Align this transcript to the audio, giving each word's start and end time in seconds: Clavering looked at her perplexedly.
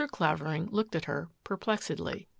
Clavering 0.11 0.67
looked 0.71 0.95
at 0.95 1.05
her 1.05 1.29
perplexedly. 1.43 2.25